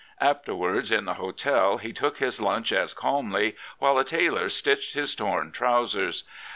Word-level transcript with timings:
Afterwards 0.19 0.91
in 0.91 1.05
the 1.05 1.13
hotel 1.13 1.77
he 1.77 1.93
took 1.93 2.17
his 2.17 2.41
lunch 2.41 2.71
as 2.73 2.95
calmly 2.95 3.55
while 3.77 3.99
a 3.99 4.03
tailor 4.03 4.49
stitched 4.49 4.95
his 4.95 5.13
torn 5.13 5.51
trousers." 5.51 6.23